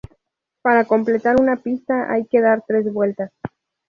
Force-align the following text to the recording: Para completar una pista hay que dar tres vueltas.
Para 0.63 0.85
completar 0.85 1.39
una 1.39 1.57
pista 1.57 2.11
hay 2.11 2.25
que 2.25 2.41
dar 2.41 2.63
tres 2.67 2.91
vueltas. 2.91 3.31